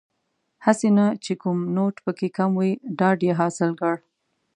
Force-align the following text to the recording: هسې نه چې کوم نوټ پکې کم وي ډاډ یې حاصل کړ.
هسې 0.65 0.89
نه 0.97 1.05
چې 1.23 1.33
کوم 1.41 1.57
نوټ 1.75 1.95
پکې 2.05 2.27
کم 2.37 2.51
وي 2.59 2.71
ډاډ 2.97 3.19
یې 3.27 3.33
حاصل 3.39 3.69
کړ. 3.81 3.95